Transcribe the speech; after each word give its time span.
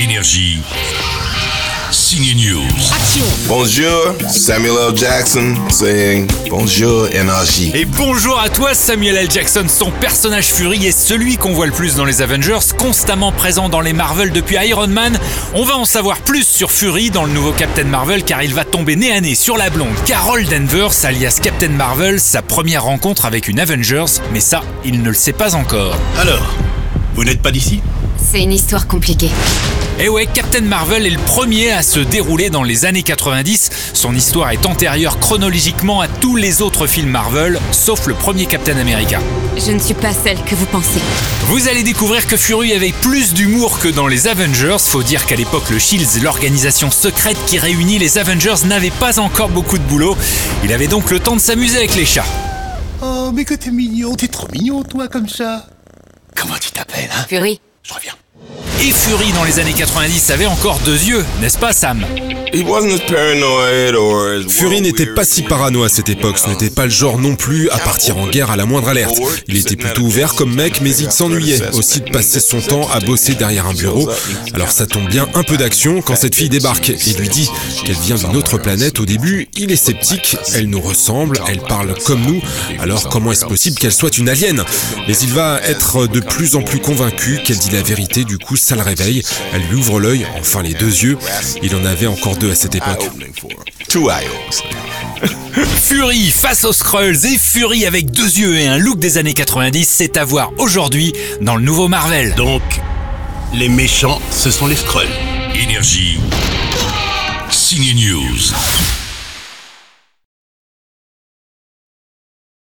Énergie. 0.00 0.60
Signe 1.90 2.36
News. 2.36 2.62
Bonjour, 3.48 4.14
Samuel 4.28 4.74
L. 4.90 4.96
Jackson 4.96 5.56
saying 5.70 6.28
bonjour 6.48 7.08
énergie. 7.08 7.72
Et 7.74 7.84
bonjour 7.84 8.38
à 8.38 8.48
toi 8.48 8.74
Samuel 8.74 9.16
L. 9.16 9.28
Jackson, 9.28 9.64
son 9.66 9.90
personnage 9.90 10.52
Fury 10.52 10.86
est 10.86 10.96
celui 10.96 11.36
qu'on 11.36 11.52
voit 11.52 11.66
le 11.66 11.72
plus 11.72 11.96
dans 11.96 12.04
les 12.04 12.22
Avengers, 12.22 12.60
constamment 12.78 13.32
présent 13.32 13.68
dans 13.68 13.80
les 13.80 13.92
Marvel 13.92 14.30
depuis 14.30 14.54
Iron 14.68 14.86
Man. 14.86 15.18
On 15.54 15.64
va 15.64 15.76
en 15.76 15.84
savoir 15.84 16.18
plus 16.18 16.46
sur 16.46 16.70
Fury 16.70 17.10
dans 17.10 17.24
le 17.24 17.32
nouveau 17.32 17.50
Captain 17.50 17.82
Marvel 17.82 18.22
car 18.22 18.44
il 18.44 18.54
va 18.54 18.64
tomber 18.64 18.94
nez 18.94 19.10
à 19.10 19.20
nez 19.20 19.34
sur 19.34 19.56
la 19.56 19.68
blonde 19.68 19.96
Carol 20.06 20.44
Danvers 20.44 21.04
alias 21.06 21.40
Captain 21.42 21.70
Marvel, 21.70 22.20
sa 22.20 22.42
première 22.42 22.84
rencontre 22.84 23.24
avec 23.24 23.48
une 23.48 23.58
Avengers, 23.58 24.20
mais 24.32 24.40
ça, 24.40 24.62
il 24.84 25.02
ne 25.02 25.08
le 25.08 25.14
sait 25.14 25.32
pas 25.32 25.56
encore. 25.56 25.96
Alors, 26.20 26.54
vous 27.16 27.24
n'êtes 27.24 27.42
pas 27.42 27.50
d'ici? 27.50 27.80
C'est 28.16 28.42
une 28.42 28.52
histoire 28.52 28.86
compliquée. 28.86 29.30
Et 30.00 30.04
Eh 30.04 30.08
ouais, 30.08 30.26
Captain 30.26 30.60
Marvel 30.60 31.06
est 31.06 31.10
le 31.10 31.18
premier 31.18 31.72
à 31.72 31.82
se 31.82 31.98
dérouler 31.98 32.50
dans 32.50 32.62
les 32.62 32.84
années 32.84 33.02
90. 33.02 33.70
Son 33.94 34.14
histoire 34.14 34.52
est 34.52 34.64
antérieure 34.64 35.18
chronologiquement 35.18 36.00
à 36.00 36.06
tous 36.06 36.36
les 36.36 36.62
autres 36.62 36.86
films 36.86 37.10
Marvel, 37.10 37.58
sauf 37.72 38.06
le 38.06 38.14
premier 38.14 38.46
Captain 38.46 38.76
America. 38.78 39.18
Je 39.56 39.72
ne 39.72 39.80
suis 39.80 39.94
pas 39.94 40.12
celle 40.12 40.40
que 40.44 40.54
vous 40.54 40.66
pensez. 40.66 41.00
Vous 41.46 41.66
allez 41.66 41.82
découvrir 41.82 42.28
que 42.28 42.36
Fury 42.36 42.74
avait 42.74 42.92
plus 42.92 43.34
d'humour 43.34 43.80
que 43.80 43.88
dans 43.88 44.06
les 44.06 44.28
Avengers. 44.28 44.76
Faut 44.78 45.02
dire 45.02 45.26
qu'à 45.26 45.34
l'époque, 45.34 45.68
le 45.68 45.80
Shields, 45.80 46.22
l'organisation 46.22 46.92
secrète 46.92 47.38
qui 47.46 47.58
réunit 47.58 47.98
les 47.98 48.18
Avengers, 48.18 48.66
n'avait 48.66 48.90
pas 48.90 49.18
encore 49.18 49.48
beaucoup 49.48 49.78
de 49.78 49.84
boulot. 49.84 50.16
Il 50.62 50.72
avait 50.72 50.86
donc 50.86 51.10
le 51.10 51.18
temps 51.18 51.34
de 51.34 51.40
s'amuser 51.40 51.78
avec 51.78 51.96
les 51.96 52.06
chats. 52.06 52.24
Oh, 53.02 53.32
mais 53.34 53.44
que 53.44 53.54
t'es 53.54 53.72
mignon, 53.72 54.14
t'es 54.14 54.28
trop 54.28 54.46
mignon, 54.52 54.84
toi, 54.84 55.08
comme 55.08 55.28
ça. 55.28 55.66
Comment 56.36 56.54
tu 56.60 56.70
t'appelles, 56.70 57.10
hein? 57.12 57.24
Fury, 57.28 57.60
Je 57.82 57.94
reviens. 57.94 58.12
Et 58.80 58.92
Fury 58.92 59.32
dans 59.32 59.42
les 59.42 59.58
années 59.58 59.72
90 59.72 60.30
avait 60.30 60.46
encore 60.46 60.78
deux 60.84 61.02
yeux, 61.02 61.24
n'est-ce 61.40 61.58
pas 61.58 61.72
Sam? 61.72 62.04
Fury 64.48 64.80
n'était 64.80 65.06
pas 65.06 65.24
si 65.24 65.42
parano 65.42 65.82
à 65.82 65.88
cette 65.88 66.08
époque, 66.08 66.38
ce 66.38 66.48
n'était 66.48 66.70
pas 66.70 66.84
le 66.84 66.90
genre 66.90 67.18
non 67.18 67.34
plus 67.34 67.68
à 67.70 67.78
partir 67.78 68.16
en 68.16 68.26
guerre 68.28 68.50
à 68.50 68.56
la 68.56 68.64
moindre 68.66 68.88
alerte. 68.88 69.18
Il 69.48 69.56
était 69.58 69.76
plutôt 69.76 70.02
ouvert 70.02 70.34
comme 70.34 70.54
mec, 70.54 70.80
mais 70.80 70.96
il 70.96 71.10
s'ennuyait 71.10 71.60
aussi 71.74 72.00
de 72.00 72.10
passer 72.10 72.40
son 72.40 72.60
temps 72.60 72.88
à 72.90 73.00
bosser 73.00 73.34
derrière 73.34 73.66
un 73.66 73.74
bureau. 73.74 74.08
Alors 74.54 74.70
ça 74.70 74.86
tombe 74.86 75.08
bien, 75.08 75.28
un 75.34 75.42
peu 75.42 75.56
d'action 75.56 76.00
quand 76.00 76.16
cette 76.16 76.36
fille 76.36 76.48
débarque 76.48 76.88
et 76.90 77.12
lui 77.18 77.28
dit 77.28 77.50
qu'elle 77.84 77.96
vient 77.96 78.16
d'une 78.16 78.36
autre 78.36 78.58
planète. 78.58 79.00
Au 79.00 79.04
début, 79.04 79.48
il 79.56 79.72
est 79.72 79.76
sceptique, 79.76 80.36
elle 80.54 80.70
nous 80.70 80.80
ressemble, 80.80 81.40
elle 81.48 81.60
parle 81.60 81.94
comme 82.06 82.22
nous, 82.22 82.40
alors 82.78 83.08
comment 83.08 83.32
est-ce 83.32 83.44
possible 83.44 83.76
qu'elle 83.76 83.92
soit 83.92 84.16
une 84.18 84.28
alien? 84.28 84.64
Mais 85.06 85.16
il 85.16 85.30
va 85.30 85.60
être 85.64 86.06
de 86.06 86.20
plus 86.20 86.54
en 86.54 86.62
plus 86.62 86.78
convaincu 86.78 87.40
qu'elle 87.44 87.58
dit 87.58 87.70
la 87.72 87.82
vérité, 87.82 88.24
du 88.24 88.38
coup 88.38 88.56
ça 88.68 88.76
le 88.76 88.82
réveille, 88.82 89.22
elle 89.54 89.62
lui 89.62 89.76
ouvre 89.76 89.98
l'œil, 89.98 90.26
enfin 90.38 90.62
les 90.62 90.74
deux 90.74 90.90
yeux, 90.90 91.16
il 91.62 91.74
en 91.74 91.86
avait 91.86 92.06
encore 92.06 92.36
deux 92.36 92.50
à 92.50 92.54
cette 92.54 92.74
époque. 92.74 93.02
Fury 95.82 96.30
face 96.30 96.66
aux 96.66 96.74
Skrulls 96.74 97.24
et 97.24 97.38
Fury 97.38 97.86
avec 97.86 98.10
deux 98.10 98.28
yeux 98.38 98.58
et 98.58 98.66
un 98.66 98.76
look 98.76 98.98
des 98.98 99.16
années 99.16 99.32
90, 99.32 99.88
c'est 99.88 100.18
à 100.18 100.24
voir 100.26 100.52
aujourd'hui 100.58 101.14
dans 101.40 101.56
le 101.56 101.62
nouveau 101.62 101.88
Marvel. 101.88 102.34
Donc, 102.34 102.60
les 103.54 103.70
méchants, 103.70 104.20
ce 104.30 104.50
sont 104.50 104.66
les 104.66 104.76
Skrulls. 104.76 105.08
Énergie. 105.54 106.20
Signe 107.50 107.94
News. 107.94 108.52